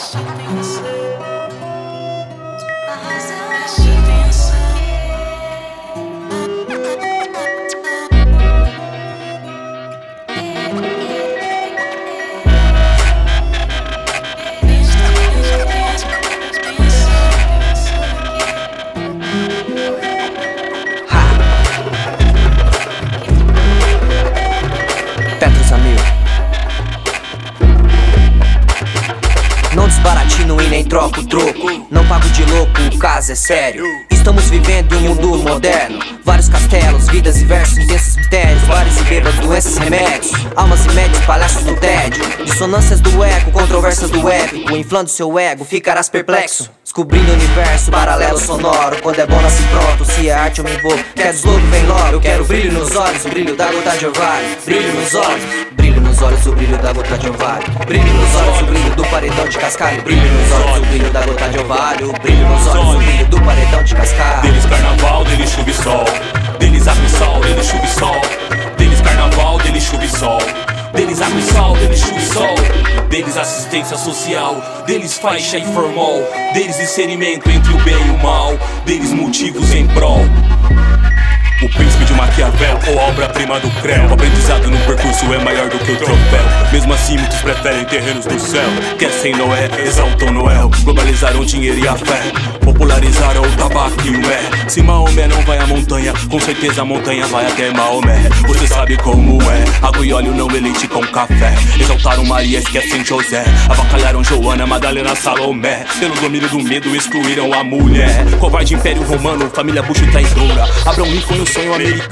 she 0.00 0.16
thinks. 0.16 0.80
Nem 30.70 30.84
troco 30.84 31.26
troco. 31.26 31.86
Não 31.90 32.06
pago 32.06 32.28
de 32.28 32.44
louco, 32.44 32.80
o 32.94 32.98
caso 32.98 33.32
é 33.32 33.34
sério. 33.34 33.84
Estamos 34.08 34.48
vivendo 34.48 34.96
um 34.96 35.00
mundo 35.00 35.38
moderno. 35.38 35.98
Vários 36.24 36.48
castelos, 36.48 37.08
vidas 37.08 37.40
e 37.40 37.44
versos, 37.44 37.78
intensos 37.78 38.16
mistérios. 38.16 38.62
Bares 38.64 38.96
e 38.96 39.02
bêbados, 39.04 39.40
doenças 39.40 39.76
e 39.76 39.80
remédios. 39.80 40.32
Almas 40.54 40.84
e 40.86 40.90
médios, 40.90 41.24
palhaços 41.24 41.64
do 41.64 41.74
tédio. 41.74 42.22
Dissonâncias 42.44 43.00
do 43.00 43.24
eco, 43.24 43.50
controvérsias 43.50 44.10
do 44.10 44.28
épico. 44.28 44.76
Inflando 44.76 45.10
seu 45.10 45.36
ego, 45.38 45.64
ficarás 45.64 46.08
perplexo. 46.08 46.70
Descobrindo 46.84 47.30
o 47.30 47.34
universo, 47.34 47.90
paralelo 47.90 48.38
sonoro. 48.38 49.00
Quando 49.02 49.18
é 49.18 49.26
bom, 49.26 49.40
nasce 49.40 49.62
pronto. 49.64 50.04
Se 50.04 50.28
é 50.28 50.32
arte, 50.32 50.58
eu 50.58 50.64
me 50.64 50.74
envolvo. 50.74 51.02
Quer 51.16 51.32
deslogo, 51.32 51.66
vem 51.66 51.86
logo. 51.86 52.12
Eu 52.12 52.20
quero 52.20 52.44
brilho 52.44 52.72
nos 52.72 52.94
olhos, 52.94 53.24
o 53.24 53.28
brilho 53.28 53.56
da 53.56 53.72
gota 53.72 53.96
de 53.96 54.06
orvalho. 54.06 54.46
Brilho 54.64 54.92
nos 54.94 55.14
olhos, 55.14 55.44
brilho 55.72 56.00
nos 56.00 56.22
olhos, 56.22 56.46
o 56.46 56.52
brilho 56.52 56.78
da 56.78 56.92
gota 56.92 57.18
de 57.18 57.28
orvalho. 57.28 57.64
Brilho 57.86 58.12
nos 58.12 58.34
olhos, 58.34 58.60
o 58.60 58.64
brilho 58.66 58.89
paredão 59.20 59.48
de 59.48 59.58
cascalho. 59.58 60.02
Brilho 60.02 60.32
nos 60.32 60.52
olhos, 60.52 60.78
o 60.78 60.86
brilho 60.86 61.10
da 61.10 61.20
gota 61.20 61.48
de 61.50 61.58
orvalho. 61.58 62.12
Brilho 62.22 62.48
nos 62.48 62.66
olhos, 62.68 62.94
o 62.94 62.98
brilho 62.98 63.26
do 63.26 63.40
paredão 63.42 63.84
de 63.84 63.94
cascalho. 63.94 64.40
Deles 64.40 64.64
carnaval, 64.64 65.24
deles 65.24 65.50
chuva 65.50 65.70
e 65.70 65.74
sol. 65.74 66.04
Deles 66.58 66.88
água 66.88 67.04
e 67.04 67.10
sol, 67.10 67.40
deles 67.40 67.66
chuva 67.66 67.84
e 67.84 67.88
sol. 67.88 68.20
Deles 68.78 69.00
carnaval, 69.02 69.58
deles 69.58 69.82
chuva 69.82 70.04
e 70.04 70.08
sol. 70.08 70.38
Deles 70.94 71.20
água 71.20 71.38
e 71.38 71.42
sol, 71.42 71.76
deles 71.76 72.00
chuva 72.00 72.18
e 72.18 72.26
sol. 72.32 73.08
Deles 73.10 73.36
assistência 73.36 73.98
social, 73.98 74.56
deles 74.86 75.18
faixa 75.18 75.58
e 75.58 75.64
formal. 75.66 76.14
Deles 76.54 76.78
discernimento 76.78 77.50
entre 77.50 77.74
o 77.74 77.78
bem 77.80 78.06
e 78.06 78.10
o 78.10 78.18
mal. 78.22 78.58
Deles 78.86 79.12
motivos 79.12 79.70
em 79.74 79.86
prol. 79.88 80.24
Maquiavel 82.20 82.78
ou 82.88 82.98
obra-prima 82.98 83.58
do 83.60 83.70
Creu. 83.80 84.04
O 84.04 84.12
aprendizado 84.12 84.70
no 84.70 84.76
percurso 84.80 85.32
é 85.32 85.38
maior 85.38 85.70
do 85.70 85.78
que 85.78 85.92
o 85.92 85.96
troféu. 85.96 86.44
Mesmo 86.70 86.92
assim 86.92 87.16
muitos 87.16 87.38
preferem 87.38 87.82
terrenos 87.86 88.26
do 88.26 88.38
céu. 88.38 88.68
Querem 88.98 89.34
Noé, 89.36 89.70
exaltam 89.82 90.30
Noel. 90.30 90.70
Globalizaram 90.82 91.42
dinheiro 91.46 91.78
e 91.78 91.88
a 91.88 91.96
fé. 91.96 92.20
Popularizaram 92.62 93.40
o 93.40 93.50
tabaco 93.56 93.96
e 94.04 94.10
o 94.10 94.18
mé. 94.18 94.68
Se 94.68 94.82
Maomé 94.82 95.26
não 95.28 95.40
vai 95.42 95.58
à 95.58 95.66
montanha 95.66 96.12
Com 96.30 96.38
certeza 96.38 96.82
a 96.82 96.84
montanha 96.84 97.26
vai 97.26 97.46
até 97.46 97.72
Maomé. 97.72 98.28
Você 98.46 98.66
sabe 98.66 98.98
como 98.98 99.40
é. 99.50 99.64
Água 99.80 100.04
e 100.04 100.12
óleo 100.12 100.34
não 100.34 100.50
é 100.50 100.60
leite 100.60 100.86
com 100.88 101.00
café. 101.00 101.54
Exaltaram 101.80 102.26
Maria, 102.26 102.58
esquecem 102.58 103.02
José. 103.02 103.44
Avacalharam 103.66 104.22
Joana, 104.22 104.66
Madalena, 104.66 105.16
Salomé. 105.16 105.86
Pelo 105.98 106.14
domínio 106.16 106.50
do 106.50 106.62
medo 106.62 106.94
excluíram 106.94 107.50
a 107.54 107.64
mulher. 107.64 108.26
Covarde 108.38 108.74
Império 108.74 109.02
Romano, 109.04 109.48
família 109.48 109.82
Bush 109.82 110.00
traidora. 110.12 110.68
Abraão 110.84 111.08
Lincoln 111.08 111.42
o 111.42 111.46
sonho 111.46 111.74
americano 111.74 112.09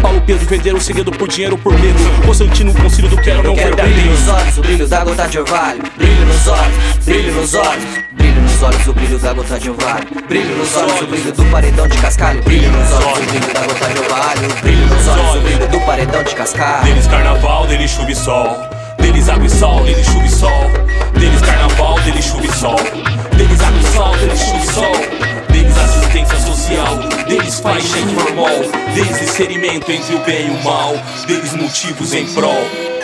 Paulo 0.00 0.20
Pedro 0.22 0.46
venderam 0.46 0.78
o 0.78 0.80
segredo 0.80 1.10
por 1.10 1.28
dinheiro 1.28 1.58
por 1.58 1.72
medo 1.78 1.98
Constantino, 2.24 2.72
concílio 2.74 3.10
do 3.10 3.16
quero 3.20 3.42
não 3.42 3.54
Quero 3.54 3.76
brilho 3.76 4.10
nos 4.10 4.28
olhos, 4.28 4.58
o 4.58 4.62
brilho 4.62 4.88
da 4.88 5.04
gota 5.04 5.28
de 5.28 5.38
orvalho. 5.38 5.82
Brilho 5.96 6.26
nos 6.26 6.46
olhos, 6.46 7.04
brilho 7.04 7.32
nos 7.34 7.54
olhos. 7.54 7.84
Brilho 8.12 8.42
nos 8.42 8.62
olhos, 8.62 8.86
o 8.86 8.92
brilho 8.92 9.18
da 9.18 9.32
gota 9.32 9.58
de 9.58 9.70
orvalho. 9.70 10.06
Brilho 10.28 10.56
nos 10.56 10.76
olhos, 10.76 11.02
o 11.02 11.06
brilho 11.06 11.32
do 11.32 11.44
paredão 11.46 11.88
de 11.88 11.98
cascalho. 11.98 12.42
Brilho 12.42 12.70
nos 12.70 12.92
olhos, 12.92 13.18
o 13.18 13.26
brilho 13.26 13.54
da 13.54 13.60
gota 13.60 13.88
de 13.88 13.98
orvalho. 13.98 14.60
Brilho 14.62 14.86
nos 14.86 15.08
olhos, 15.08 15.34
o 15.34 15.40
brilho 15.40 15.68
do 15.68 15.80
paredão 15.80 16.22
de 16.22 16.34
cascalho. 16.34 16.84
Deles 16.84 17.06
carnaval, 17.06 17.66
deles 17.66 17.90
chuva 17.90 18.10
e 18.10 18.16
sol 18.16 18.56
Deles 18.98 19.28
água 19.28 19.46
e 19.46 19.50
sol, 19.50 19.84
deles 19.84 20.06
chuva 20.06 20.26
e 20.26 20.30
sol 20.30 20.59
faixa 27.70 28.00
informal 28.00 28.80
discernimento 29.20 29.92
entre 29.92 30.14
o 30.16 30.18
bem 30.24 30.48
e 30.48 30.50
o 30.50 30.64
mal. 30.64 30.92
Deles 31.26 31.54
motivos 31.54 32.12
em 32.12 32.26
prol 32.34 32.99